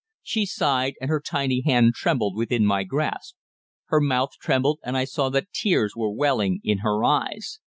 [0.23, 3.35] She sighed, and her tiny hand trembled within my grasp.
[3.89, 7.59] Her mouth trembled, and I saw that tears were welling in her eyes.